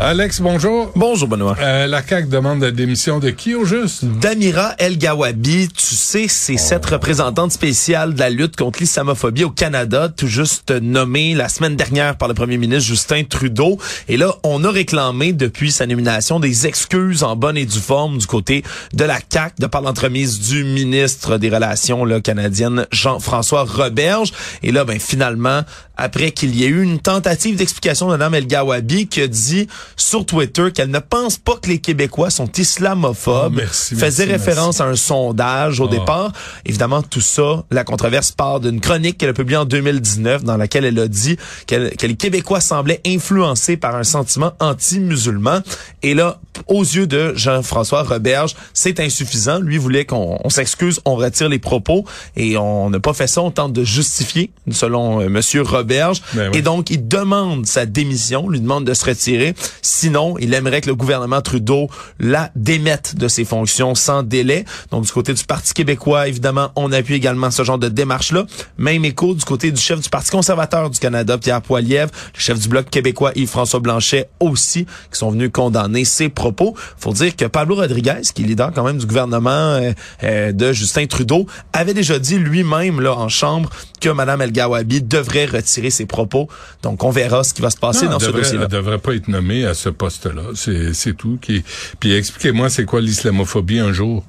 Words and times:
Alex, 0.00 0.40
bonjour. 0.40 0.92
Bonjour, 0.94 1.26
Benoît. 1.26 1.56
Euh, 1.60 1.88
la 1.88 2.06
CAQ 2.06 2.28
demande 2.28 2.62
la 2.62 2.70
démission 2.70 3.18
de 3.18 3.30
qui 3.30 3.56
au 3.56 3.64
juste? 3.64 4.04
D'Amira 4.04 4.76
El 4.78 4.96
Gawabi. 4.96 5.68
Tu 5.76 5.96
sais, 5.96 6.28
c'est 6.28 6.56
cette 6.56 6.86
représentante 6.86 7.50
spéciale 7.50 8.14
de 8.14 8.20
la 8.20 8.30
lutte 8.30 8.54
contre 8.54 8.78
l'islamophobie 8.78 9.42
au 9.42 9.50
Canada, 9.50 10.08
tout 10.08 10.28
juste 10.28 10.70
nommée 10.70 11.34
la 11.34 11.48
semaine 11.48 11.74
dernière 11.74 12.16
par 12.16 12.28
le 12.28 12.34
premier 12.34 12.58
ministre 12.58 12.86
Justin 12.86 13.24
Trudeau. 13.24 13.78
Et 14.08 14.16
là, 14.16 14.32
on 14.44 14.62
a 14.62 14.70
réclamé 14.70 15.32
depuis 15.32 15.72
sa 15.72 15.84
nomination 15.84 16.38
des 16.38 16.68
excuses 16.68 17.24
en 17.24 17.34
bonne 17.34 17.56
et 17.56 17.66
due 17.66 17.80
forme 17.80 18.18
du 18.18 18.26
côté 18.28 18.62
de 18.94 19.02
la 19.02 19.18
CAQ, 19.28 19.56
de 19.58 19.66
par 19.66 19.82
l'entremise 19.82 20.38
du 20.38 20.62
ministre 20.62 21.38
des 21.38 21.50
Relations 21.50 22.04
là, 22.04 22.20
canadiennes, 22.20 22.86
Jean-François 22.92 23.64
Roberge. 23.64 24.32
Et 24.62 24.70
là, 24.70 24.84
ben 24.84 25.00
finalement, 25.00 25.62
après 25.96 26.30
qu'il 26.30 26.54
y 26.54 26.62
ait 26.64 26.68
eu 26.68 26.82
une 26.82 27.00
tentative 27.00 27.56
d'explication 27.56 28.06
de 28.06 28.12
Mme 28.12 28.34
El 28.34 28.46
Gawabi 28.46 29.08
qui 29.08 29.20
a 29.20 29.26
dit 29.26 29.66
sur 29.96 30.24
Twitter 30.26 30.70
qu'elle 30.74 30.90
ne 30.90 30.98
pense 30.98 31.36
pas 31.38 31.56
que 31.56 31.68
les 31.68 31.78
Québécois 31.78 32.30
sont 32.30 32.50
islamophobes. 32.56 33.52
Oh, 33.54 33.56
merci, 33.56 33.94
faisait 33.94 34.26
merci, 34.26 34.44
référence 34.44 34.80
à 34.80 34.84
un 34.86 34.96
sondage 34.96 35.80
au 35.80 35.84
Oh. 35.84 35.88
départ. 35.88 36.32
Évidemment, 36.66 37.02
tout 37.02 37.20
ça, 37.20 37.64
la 37.70 37.84
controverse 37.84 38.30
part 38.32 38.60
d'une 38.60 38.80
chronique 38.80 39.18
qu'elle 39.18 39.30
a 39.30 39.32
publiée 39.32 39.56
en 39.56 39.64
2019 39.64 40.44
dans 40.44 40.56
laquelle 40.56 40.84
elle 40.84 40.98
a 40.98 41.08
dit 41.08 41.36
que 41.66 42.06
les 42.06 42.14
Québécois 42.16 42.60
semblaient 42.60 43.00
influencés 43.06 43.76
par 43.76 43.96
un 43.96 44.04
sentiment 44.04 44.52
anti-musulman. 44.60 45.60
Et 46.02 46.14
là, 46.14 46.38
aux 46.66 46.82
yeux 46.82 47.06
de 47.06 47.32
Jean-François 47.36 48.02
Roberge, 48.02 48.54
c'est 48.74 49.00
insuffisant. 49.00 49.58
Lui 49.60 49.78
voulait 49.78 50.04
qu'on 50.04 50.38
on 50.44 50.50
s'excuse, 50.50 51.00
on 51.04 51.16
retire 51.16 51.48
les 51.48 51.58
propos 51.58 52.04
et 52.36 52.56
on 52.56 52.90
n'a 52.90 53.00
pas 53.00 53.12
fait 53.14 53.26
ça. 53.26 53.42
On 53.42 53.50
tente 53.50 53.72
de 53.72 53.84
justifier, 53.84 54.50
selon 54.70 55.20
euh, 55.20 55.28
Monsieur 55.28 55.62
Roberge. 55.62 56.22
Ben 56.34 56.50
oui. 56.52 56.58
Et 56.58 56.62
donc, 56.62 56.90
il 56.90 57.06
demande 57.06 57.66
sa 57.66 57.86
démission, 57.86 58.48
lui 58.48 58.60
demande 58.60 58.84
de 58.84 58.94
se 58.94 59.04
retirer. 59.04 59.54
Sinon, 59.82 60.36
il 60.38 60.54
aimerait 60.54 60.80
que 60.80 60.88
le 60.88 60.94
gouvernement 60.94 61.40
Trudeau 61.40 61.88
la 62.18 62.50
démette 62.56 63.16
de 63.16 63.28
ses 63.28 63.44
fonctions 63.44 63.94
sans 63.94 64.22
délai. 64.22 64.64
Donc, 64.90 65.04
du 65.04 65.12
côté 65.12 65.34
du 65.34 65.44
Parti 65.44 65.74
québécois, 65.74 66.28
évidemment, 66.28 66.70
on 66.76 66.92
appuie 66.92 67.14
également 67.14 67.50
ce 67.50 67.62
genre 67.62 67.78
de 67.78 67.88
démarche-là. 67.88 68.44
Même 68.76 69.04
écho 69.04 69.34
du 69.34 69.44
côté 69.44 69.70
du 69.70 69.80
chef 69.80 70.00
du 70.00 70.08
Parti 70.08 70.30
conservateur 70.30 70.90
du 70.90 70.98
Canada, 70.98 71.38
Pierre 71.38 71.62
Poilievre, 71.62 72.10
le 72.34 72.40
chef 72.40 72.58
du 72.58 72.68
Bloc 72.68 72.90
québécois, 72.90 73.32
Yves-François 73.34 73.80
Blanchet 73.80 74.28
aussi, 74.40 74.84
qui 74.84 75.18
sont 75.18 75.30
venus 75.30 75.50
condamner 75.52 76.04
ses 76.04 76.28
propos. 76.28 76.74
Faut 76.98 77.12
dire 77.12 77.36
que 77.36 77.44
Pablo 77.44 77.76
Rodriguez, 77.76 78.20
qui 78.34 78.42
est 78.42 78.46
leader 78.46 78.72
quand 78.74 78.84
même 78.84 78.98
du 78.98 79.06
gouvernement 79.06 79.50
euh, 79.50 79.92
euh, 80.24 80.52
de 80.52 80.72
Justin 80.72 81.06
Trudeau, 81.06 81.46
avait 81.72 81.94
déjà 81.94 82.18
dit 82.18 82.38
lui-même 82.38 83.00
là 83.00 83.14
en 83.14 83.28
chambre 83.28 83.70
que 84.00 84.08
Mme 84.08 84.42
El 84.42 84.52
Gawabi 84.52 85.02
devrait 85.02 85.46
retirer 85.46 85.90
ses 85.90 86.06
propos. 86.06 86.48
Donc, 86.82 87.02
on 87.04 87.10
verra 87.10 87.44
ce 87.44 87.52
qui 87.54 87.62
va 87.62 87.70
se 87.70 87.76
passer 87.76 88.06
Non, 88.06 88.12
dans 88.12 88.18
ce 88.20 88.30
dossier-là. 88.30 88.66
devrait 88.66 88.98
pas 88.98 89.14
être 89.14 89.28
nommée 89.28 89.64
à 89.68 89.74
ce 89.74 89.88
poste-là. 89.88 90.42
C'est, 90.54 91.16
tout. 91.16 91.38
Qui... 91.40 91.64
Puis 92.00 92.12
expliquez-moi, 92.12 92.70
c'est 92.70 92.84
quoi 92.84 93.00
l'islamophobie 93.00 93.78
un 93.78 93.92
jour? 93.92 94.24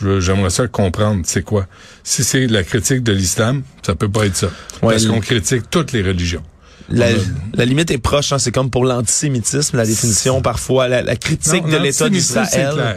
J'aimerais 0.00 0.50
ça 0.50 0.66
comprendre. 0.66 1.22
C'est 1.26 1.42
quoi? 1.42 1.66
Si 2.02 2.24
c'est 2.24 2.46
la 2.46 2.62
critique 2.62 3.02
de 3.02 3.12
l'islam, 3.12 3.62
ça 3.82 3.94
peut 3.94 4.08
pas 4.08 4.26
être 4.26 4.36
ça. 4.36 4.46
Ouais, 4.82 4.94
Parce 4.94 5.06
qu'on 5.06 5.20
critique 5.20 5.68
toutes 5.70 5.92
les 5.92 6.02
religions. 6.02 6.42
La, 6.90 7.06
On 7.08 7.56
la 7.58 7.64
limite 7.66 7.90
est 7.90 7.98
proche, 7.98 8.32
hein, 8.32 8.38
c'est 8.38 8.50
comme 8.52 8.70
pour 8.70 8.84
l'antisémitisme, 8.84 9.76
la 9.76 9.84
définition 9.84 10.40
parfois, 10.40 10.88
la, 10.88 11.02
la 11.02 11.16
critique 11.16 11.64
Non, 11.64 11.72
de 11.72 11.76
l'État 11.76 12.08
d'Israël. 12.08 12.48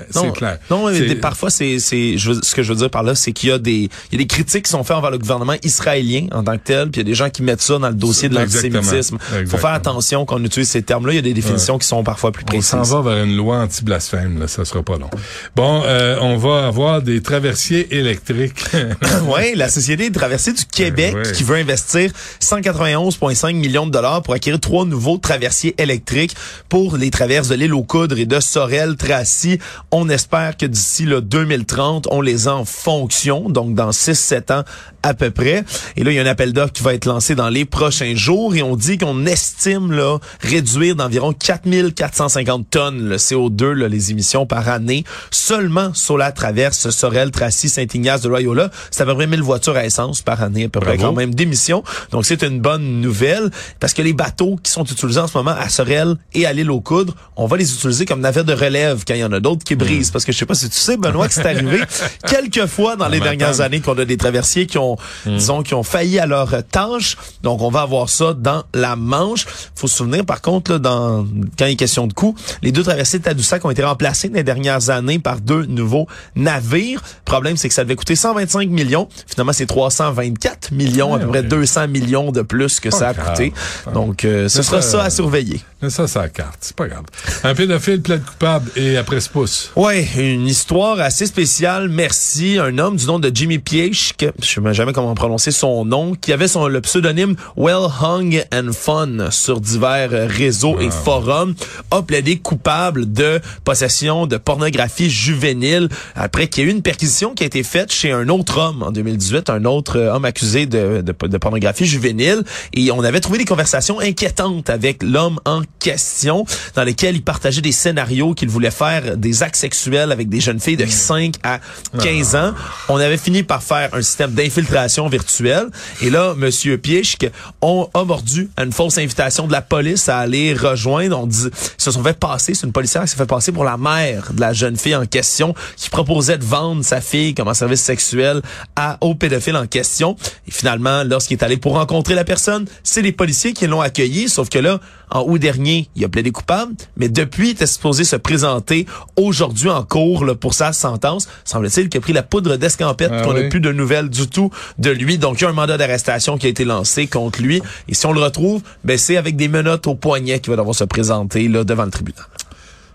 c'est 0.09 0.31
clair, 0.33 0.57
non, 0.69 0.89
non, 0.89 0.91
des- 0.91 1.15
parfois 1.15 1.49
c'est, 1.49 1.79
ce 1.79 2.55
que 2.55 2.63
je 2.63 2.69
veux 2.71 2.77
dire 2.79 2.89
par 2.89 3.03
là, 3.03 3.15
c'est 3.15 3.31
qu'il 3.33 3.49
y 3.49 3.51
a 3.51 3.57
des, 3.59 3.89
il 4.11 4.13
y 4.13 4.15
a 4.15 4.17
des 4.19 4.27
critiques 4.27 4.65
qui 4.65 4.71
sont 4.71 4.83
faites 4.83 4.95
envers 4.95 5.11
le 5.11 5.17
gouvernement 5.17 5.55
israélien 5.63 6.27
en 6.31 6.43
tant 6.43 6.53
que 6.57 6.63
tel, 6.63 6.89
puis 6.89 7.01
il 7.01 7.03
y 7.03 7.07
a 7.07 7.11
des 7.11 7.15
gens 7.15 7.29
qui 7.29 7.43
mettent 7.43 7.61
ça 7.61 7.79
dans 7.79 7.89
le 7.89 7.93
dossier 7.95 8.29
de 8.29 8.35
l'antisémitisme. 8.35 9.17
Faut 9.19 9.35
Exactement. 9.35 9.61
faire 9.61 9.73
attention 9.75 10.25
quand 10.25 10.35
on 10.39 10.43
utilise 10.45 10.69
ces 10.69 10.81
termes-là. 10.83 11.11
Il 11.13 11.15
y 11.17 11.19
a 11.19 11.23
des 11.23 11.33
définitions 11.33 11.77
qui 11.77 11.87
sont 11.87 12.03
parfois 12.03 12.31
plus 12.31 12.43
On 12.43 12.47
précises. 12.47 12.67
s'en 12.69 12.81
va 12.83 13.01
vers 13.13 13.23
une 13.25 13.35
loi 13.35 13.57
anti-blasphème, 13.57 14.39
là, 14.39 14.47
ça 14.47 14.63
sera 14.63 14.83
pas 14.83 14.97
long. 14.97 15.09
Bon, 15.55 15.83
euh, 15.85 16.17
on 16.21 16.37
va 16.37 16.65
avoir 16.67 17.01
des 17.01 17.21
traversiers 17.21 17.93
électriques. 17.95 18.63
ouais, 19.27 19.53
la 19.55 19.67
Société 19.69 20.09
de 20.09 20.17
traversée 20.17 20.53
du 20.53 20.63
Québec 20.65 21.13
Ouais. 21.15 21.31
qui 21.33 21.43
veut 21.43 21.57
investir 21.57 22.09
191,5 22.41 23.53
millions 23.55 23.80
pour 24.23 24.33
acquérir 24.33 24.59
trois 24.59 24.85
nouveaux 24.85 25.17
traversiers 25.17 25.73
électriques 25.81 26.35
pour 26.69 26.97
les 26.97 27.09
traverses 27.09 27.47
de 27.47 27.55
l'île 27.55 27.73
aux 27.73 27.83
Coudres 27.83 28.19
et 28.19 28.25
de 28.25 28.39
Sorel-Tracy. 28.39 29.59
On 29.91 30.09
espère 30.09 30.55
que 30.57 30.65
d'ici 30.65 31.05
le 31.05 31.21
2030, 31.21 32.07
on 32.11 32.21
les 32.21 32.47
a 32.47 32.55
en 32.55 32.65
fonction, 32.65 33.49
donc 33.49 33.73
dans 33.73 33.89
6-7 33.89 34.53
ans 34.53 34.63
à 35.03 35.13
peu 35.13 35.31
près. 35.31 35.63
Et 35.95 36.03
là, 36.03 36.11
il 36.11 36.15
y 36.15 36.19
a 36.19 36.23
un 36.23 36.27
appel 36.27 36.53
d'offres 36.53 36.73
qui 36.73 36.83
va 36.83 36.93
être 36.93 37.05
lancé 37.05 37.35
dans 37.35 37.49
les 37.49 37.65
prochains 37.65 38.15
jours 38.15 38.55
et 38.55 38.61
on 38.61 38.75
dit 38.75 38.97
qu'on 38.97 39.25
estime 39.25 39.91
là 39.91 40.17
réduire 40.41 40.95
d'environ 40.95 41.33
4450 41.33 42.69
tonnes 42.69 43.09
le 43.09 43.17
CO2, 43.17 43.71
là, 43.71 43.87
les 43.87 44.11
émissions 44.11 44.45
par 44.45 44.69
année, 44.69 45.03
seulement 45.31 45.93
sur 45.93 46.17
la 46.17 46.31
traverse 46.31 46.89
Sorel-Tracy, 46.89 47.69
Saint-Ignace 47.69 48.21
de 48.21 48.29
Loyola. 48.29 48.69
C'est 48.89 49.03
à 49.03 49.05
peu 49.05 49.15
près 49.15 49.27
1000 49.27 49.41
voitures 49.41 49.75
à 49.75 49.85
essence 49.85 50.21
par 50.21 50.41
année, 50.41 50.65
à 50.65 50.69
peu 50.69 50.79
près 50.79 50.97
quand 50.97 51.13
même 51.13 51.33
d'émissions. 51.33 51.83
Donc 52.11 52.25
c'est 52.25 52.43
une 52.43 52.59
bonne 52.59 53.01
nouvelle 53.01 53.49
parce 53.79 53.93
que 53.93 54.01
les 54.01 54.13
bateaux 54.13 54.57
qui 54.61 54.71
sont 54.71 54.83
utilisés 54.83 55.19
en 55.19 55.27
ce 55.27 55.37
moment 55.37 55.51
à 55.57 55.69
Sorel 55.69 56.15
et 56.33 56.45
à 56.45 56.53
l'île 56.53 56.71
aux 56.71 56.81
Coudres, 56.81 57.15
on 57.35 57.47
va 57.47 57.57
les 57.57 57.73
utiliser 57.73 58.05
comme 58.05 58.21
navires 58.21 58.45
de 58.45 58.53
relève 58.53 59.03
quand 59.07 59.13
il 59.13 59.19
y 59.19 59.23
en 59.23 59.31
a 59.31 59.39
d'autres 59.39 59.63
qui 59.63 59.75
brisent. 59.75 60.11
Parce 60.11 60.25
que 60.25 60.31
je 60.31 60.37
sais 60.37 60.45
pas 60.45 60.55
si 60.55 60.69
tu 60.69 60.77
sais, 60.77 60.97
Benoît, 60.97 61.27
que 61.27 61.33
c'est 61.33 61.45
arrivé 61.45 61.81
quelques 62.27 62.67
fois 62.67 62.95
dans 62.95 63.07
les 63.07 63.19
dernières 63.19 63.61
années 63.61 63.79
qu'on 63.81 63.97
a 63.97 64.05
des 64.05 64.17
traversiers 64.17 64.65
qui 64.65 64.77
ont, 64.77 64.90
disons, 65.25 65.63
qui 65.63 65.73
ont 65.73 65.83
failli 65.83 66.19
à 66.19 66.25
leur 66.25 66.63
tâche. 66.69 67.17
Donc 67.43 67.61
on 67.61 67.69
va 67.69 67.81
avoir 67.81 68.09
ça 68.09 68.33
dans 68.33 68.63
la 68.73 68.95
Manche. 68.95 69.45
Faut 69.75 69.87
se 69.87 69.97
souvenir, 69.97 70.25
par 70.25 70.41
contre, 70.41 70.71
là, 70.73 70.79
dans, 70.79 71.25
quand 71.57 71.65
il 71.65 71.71
est 71.71 71.75
question 71.75 72.07
de 72.07 72.13
coût, 72.13 72.35
les 72.61 72.71
deux 72.71 72.83
traversées 72.83 73.19
de 73.19 73.23
Tadoussac 73.23 73.63
ont 73.65 73.71
été 73.71 73.83
remplacées 73.83 74.29
dans 74.29 74.35
les 74.35 74.43
dernières 74.43 74.89
années 74.89 75.19
par 75.19 75.39
deux 75.41 75.65
nouveaux 75.65 76.07
navires. 76.35 77.01
Le 77.01 77.25
problème, 77.25 77.57
c'est 77.57 77.67
que 77.67 77.73
ça 77.73 77.83
devait 77.83 77.95
coûter 77.95 78.15
125 78.15 78.69
millions. 78.69 79.07
Finalement, 79.27 79.53
c'est 79.53 79.65
324 79.65 80.71
millions, 80.71 81.13
à 81.15 81.19
peu 81.19 81.25
Ouais, 81.25 81.31
près 81.31 81.41
ouais. 81.41 81.47
200 81.47 81.87
millions 81.87 82.31
de 82.31 82.41
plus 82.41 82.79
que 82.79 82.89
ça 82.91 83.09
a 83.09 83.13
grave. 83.13 83.29
coûté. 83.31 83.53
Donc, 83.93 84.25
euh, 84.25 84.47
ce 84.49 84.61
sera 84.63 84.81
ça- 84.81 84.91
ça 84.99 85.03
à 85.03 85.09
surveiller. 85.09 85.61
Ça, 85.89 86.07
c'est 86.07 86.19
la 86.19 86.29
carte. 86.29 86.57
C'est 86.61 86.75
pas 86.75 86.87
grave. 86.87 87.03
Un 87.43 87.55
pédophile 87.55 88.01
plaide 88.01 88.23
coupable 88.23 88.69
et 88.75 88.97
après 88.97 89.19
ce 89.19 89.29
pouce. 89.29 89.71
Ouais, 89.75 90.07
une 90.17 90.47
histoire 90.47 90.99
assez 90.99 91.25
spéciale. 91.25 91.89
Merci. 91.89 92.59
Un 92.59 92.77
homme 92.77 92.97
du 92.97 93.05
nom 93.05 93.17
de 93.19 93.31
Jimmy 93.33 93.57
Piech, 93.59 94.13
je 94.41 94.59
jamais 94.81 94.93
comment 94.93 95.13
prononcer 95.13 95.51
son 95.51 95.85
nom, 95.85 96.15
qui 96.15 96.33
avait 96.33 96.47
son 96.47 96.65
le 96.67 96.81
pseudonyme 96.81 97.35
Well 97.55 97.87
Hung 98.01 98.43
and 98.51 98.71
Fun 98.73 99.29
sur 99.29 99.61
divers 99.61 100.09
réseaux 100.09 100.79
et 100.79 100.89
forums, 100.89 101.53
a 101.91 102.01
plaidé 102.01 102.39
coupable 102.39 103.13
de 103.13 103.39
possession 103.63 104.25
de 104.25 104.37
pornographie 104.37 105.07
juvénile 105.07 105.87
après 106.15 106.47
qu'il 106.47 106.63
y 106.63 106.65
ait 106.65 106.71
eu 106.71 106.73
une 106.73 106.81
perquisition 106.81 107.35
qui 107.35 107.43
a 107.43 107.45
été 107.45 107.61
faite 107.61 107.91
chez 107.91 108.11
un 108.11 108.27
autre 108.29 108.57
homme 108.57 108.81
en 108.81 108.89
2018, 108.89 109.51
un 109.51 109.65
autre 109.65 109.99
homme 109.99 110.25
accusé 110.25 110.65
de, 110.65 111.03
de, 111.05 111.27
de 111.27 111.37
pornographie 111.37 111.85
juvénile. 111.85 112.41
Et 112.73 112.91
on 112.91 113.03
avait 113.03 113.19
trouvé 113.19 113.37
des 113.37 113.45
conversation 113.45 113.99
inquiétante 113.99 114.71
avec 114.71 115.03
l'homme 115.03 115.39
en 115.45 115.61
question, 115.77 116.43
dans 116.73 116.83
lesquelles 116.83 117.17
il 117.17 117.23
partageait 117.23 117.61
des 117.61 117.71
scénarios 117.71 118.33
qu'il 118.33 118.49
voulait 118.49 118.71
faire 118.71 119.15
des 119.15 119.43
actes 119.43 119.57
sexuels 119.57 120.11
avec 120.11 120.27
des 120.27 120.39
jeunes 120.39 120.59
filles 120.59 120.77
de 120.77 120.87
5 120.87 121.35
à 121.43 121.59
15 122.01 122.35
ans. 122.35 122.53
On 122.89 122.95
avait 122.95 123.17
fini 123.17 123.43
par 123.43 123.61
faire 123.61 123.89
un 123.93 124.01
système 124.01 124.31
d'infiltration 124.31 124.70
virtuelle. 125.09 125.67
Et 126.01 126.09
là, 126.09 126.33
Monsieur 126.35 126.77
Pichk 126.77 127.29
on 127.61 127.89
a 127.93 128.03
mordu 128.03 128.49
à 128.57 128.63
une 128.63 128.71
fausse 128.71 128.97
invitation 128.97 129.47
de 129.47 129.51
la 129.51 129.61
police 129.61 130.09
à 130.09 130.19
aller 130.19 130.53
rejoindre. 130.53 131.19
On 131.19 131.27
dit, 131.27 131.47
ils 131.47 131.81
se 131.81 131.91
sont 131.91 132.03
fait 132.03 132.17
passer, 132.17 132.53
c'est 132.53 132.65
une 132.65 132.71
policière 132.71 133.03
qui 133.03 133.09
s'est 133.09 133.17
fait 133.17 133.25
passer 133.25 133.51
pour 133.51 133.63
la 133.63 133.77
mère 133.77 134.31
de 134.33 134.41
la 134.41 134.53
jeune 134.53 134.77
fille 134.77 134.95
en 134.95 135.05
question 135.05 135.53
qui 135.75 135.89
proposait 135.89 136.37
de 136.37 136.45
vendre 136.45 136.83
sa 136.83 137.01
fille 137.01 137.33
comme 137.35 137.47
un 137.47 137.53
service 137.53 137.81
sexuel 137.81 138.41
à, 138.75 138.97
au 139.01 139.13
pédophile 139.15 139.57
en 139.57 139.67
question. 139.67 140.15
Et 140.47 140.51
finalement, 140.51 141.03
lorsqu'il 141.03 141.37
est 141.37 141.43
allé 141.43 141.57
pour 141.57 141.73
rencontrer 141.73 142.15
la 142.15 142.23
personne, 142.23 142.65
c'est 142.83 143.01
les 143.01 143.11
policiers 143.11 143.53
qui 143.53 143.67
l'ont 143.67 143.81
accueilli. 143.81 144.29
Sauf 144.29 144.49
que 144.49 144.59
là, 144.59 144.79
en 145.11 145.23
août 145.27 145.37
dernier, 145.39 145.89
il 145.95 146.05
a 146.05 146.09
plaidé 146.09 146.31
coupable, 146.31 146.73
mais 146.95 147.09
depuis, 147.09 147.49
il 147.49 147.51
était 147.51 147.67
supposé 147.67 148.05
se 148.05 148.15
présenter 148.15 148.85
aujourd'hui 149.17 149.69
en 149.69 149.83
cours 149.83 150.23
là, 150.23 150.35
pour 150.35 150.53
sa 150.53 150.71
sentence. 150.71 151.27
Semble-t-il 151.43 151.89
qu'il 151.89 151.97
a 151.97 152.01
pris 152.01 152.13
la 152.13 152.23
poudre 152.23 152.55
d'escampette, 152.55 153.11
Ah 153.13 153.21
qu'on 153.21 153.33
n'a 153.33 153.41
oui. 153.41 153.49
plus 153.49 153.59
de 153.59 153.71
nouvelles 153.73 154.09
du 154.09 154.27
tout 154.27 154.49
de 154.77 154.91
lui. 154.91 155.17
Donc, 155.17 155.39
il 155.39 155.43
y 155.43 155.47
a 155.47 155.49
un 155.49 155.53
mandat 155.53 155.77
d'arrestation 155.77 156.37
qui 156.37 156.47
a 156.47 156.49
été 156.49 156.65
lancé 156.65 157.07
contre 157.07 157.41
lui. 157.41 157.61
Et 157.87 157.93
si 157.93 158.05
on 158.05 158.13
le 158.13 158.21
retrouve, 158.21 158.61
ben, 158.83 158.97
c'est 158.97 159.17
avec 159.17 159.35
des 159.35 159.47
menottes 159.47 159.87
au 159.87 159.95
poignet 159.95 160.39
qu'il 160.39 160.51
va 160.51 160.57
devoir 160.57 160.75
se 160.75 160.83
présenter 160.83 161.47
là, 161.47 161.63
devant 161.63 161.85
le 161.85 161.91
tribunal. 161.91 162.25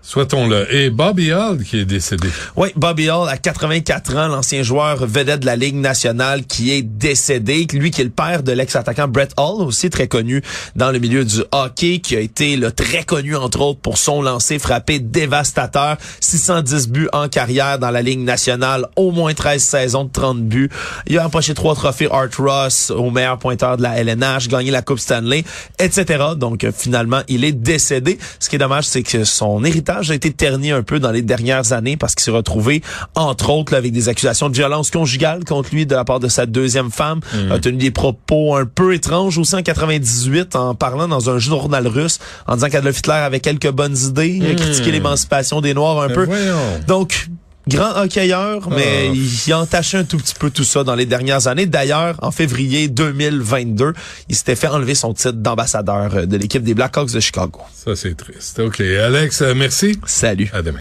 Souhaitons-le. 0.07 0.73
Et 0.73 0.89
Bobby 0.89 1.33
Hall 1.33 1.61
qui 1.61 1.79
est 1.79 1.85
décédé. 1.85 2.29
Oui, 2.55 2.69
Bobby 2.77 3.09
Hall, 3.09 3.27
à 3.27 3.35
84 3.35 4.15
ans, 4.15 4.27
l'ancien 4.29 4.63
joueur 4.63 5.05
vedette 5.05 5.41
de 5.41 5.45
la 5.45 5.57
Ligue 5.57 5.75
nationale 5.75 6.45
qui 6.45 6.71
est 6.71 6.81
décédé. 6.81 7.67
Lui 7.73 7.91
qui 7.91 7.99
est 7.99 8.05
le 8.05 8.09
père 8.09 8.41
de 8.41 8.53
l'ex-attaquant 8.53 9.09
Brett 9.09 9.33
Hall, 9.35 9.63
aussi 9.63 9.89
très 9.89 10.07
connu 10.07 10.41
dans 10.77 10.91
le 10.91 10.99
milieu 10.99 11.25
du 11.25 11.41
hockey, 11.51 11.99
qui 11.99 12.15
a 12.15 12.21
été 12.21 12.55
là, 12.55 12.71
très 12.71 13.03
connu, 13.03 13.35
entre 13.35 13.59
autres, 13.59 13.81
pour 13.81 13.97
son 13.97 14.21
lancer 14.21 14.59
frappé 14.59 14.99
dévastateur. 14.99 15.97
610 16.21 16.87
buts 16.87 17.09
en 17.11 17.27
carrière 17.27 17.77
dans 17.77 17.91
la 17.91 18.01
Ligue 18.01 18.21
nationale, 18.21 18.87
au 18.95 19.11
moins 19.11 19.33
13 19.33 19.61
saisons 19.61 20.05
de 20.05 20.11
30 20.13 20.41
buts. 20.41 20.69
Il 21.07 21.19
a 21.19 21.25
empoché 21.25 21.53
trois 21.53 21.75
trophées 21.75 22.07
Art 22.09 22.29
Ross 22.39 22.91
au 22.91 23.11
meilleur 23.11 23.39
pointeur 23.39 23.75
de 23.75 23.83
la 23.83 24.01
LNH, 24.01 24.47
gagné 24.47 24.71
la 24.71 24.81
Coupe 24.81 24.99
Stanley, 24.99 25.43
etc. 25.79 26.27
Donc, 26.37 26.63
euh, 26.63 26.71
finalement, 26.73 27.23
il 27.27 27.43
est 27.43 27.51
décédé. 27.51 28.17
Ce 28.39 28.47
qui 28.47 28.55
est 28.55 28.59
dommage, 28.59 28.85
c'est 28.85 29.03
que 29.03 29.25
son 29.25 29.65
héritage 29.65 29.96
a 30.09 30.13
été 30.13 30.31
terni 30.31 30.71
un 30.71 30.83
peu 30.83 30.99
dans 30.99 31.11
les 31.11 31.21
dernières 31.21 31.73
années 31.73 31.97
parce 31.97 32.15
qu'il 32.15 32.23
s'est 32.23 32.31
retrouvé, 32.31 32.81
entre 33.15 33.49
autres, 33.49 33.71
là, 33.71 33.77
avec 33.79 33.91
des 33.91 34.09
accusations 34.09 34.49
de 34.49 34.55
violence 34.55 34.91
conjugale 34.91 35.43
contre 35.43 35.73
lui 35.73 35.85
de 35.85 35.95
la 35.95 36.05
part 36.05 36.19
de 36.19 36.27
sa 36.27 36.45
deuxième 36.45 36.91
femme. 36.91 37.19
A 37.51 37.59
tenu 37.59 37.77
des 37.77 37.91
propos 37.91 38.55
un 38.55 38.65
peu 38.65 38.93
étranges 38.93 39.37
aussi 39.37 39.55
en 39.55 39.61
98 39.61 40.55
en 40.55 40.75
parlant 40.75 41.07
dans 41.07 41.29
un 41.29 41.39
journal 41.39 41.87
russe 41.87 42.19
en 42.47 42.55
disant 42.55 42.69
qu'Adolf 42.69 42.99
Hitler 42.99 43.13
avait 43.13 43.39
quelques 43.39 43.71
bonnes 43.71 43.97
idées, 43.97 44.39
a 44.51 44.55
critiqué 44.55 44.91
l'émancipation 44.91 45.61
des 45.61 45.73
Noirs 45.73 46.01
un 46.01 46.07
Ben 46.07 46.13
peu. 46.15 46.25
voyons. 46.25 46.55
Donc, 46.87 47.27
grand 47.67 47.95
hockeyeur, 48.01 48.69
mais 48.69 49.07
Ah. 49.09 49.11
il, 49.13 49.47
il 49.47 49.53
a 49.53 49.59
entaché 49.59 49.97
un 49.97 50.03
tout 50.03 50.17
petit 50.17 50.35
peu 50.37 50.49
tout 50.49 50.63
ça 50.63 50.83
dans 50.83 50.95
les 50.95 51.05
dernières 51.05 51.47
années. 51.47 51.65
D'ailleurs, 51.65 52.15
en 52.21 52.31
février 52.31 52.87
2022, 52.87 53.93
il 54.29 54.35
s'était 54.35 54.55
fait 54.55 54.67
enlever 54.67 54.95
son 54.95 55.13
titre 55.13 55.31
d'ambassadeur 55.33 56.15
euh, 56.15 56.25
de 56.25 56.37
l'équipe 56.37 56.63
des 56.63 56.73
Blackhawks 56.73 57.11
de 57.11 57.19
Chicago. 57.19 57.59
Ça, 57.73 57.95
c'est 57.95 58.15
triste. 58.15 58.59
OK. 58.59 58.79
Alex, 58.81 59.41
euh, 59.41 59.53
merci. 59.55 59.97
Salut. 60.05 60.49
À 60.53 60.61
demain. 60.61 60.75